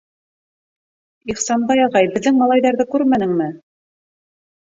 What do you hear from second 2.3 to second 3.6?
малайҙарҙы күрмәнеңме?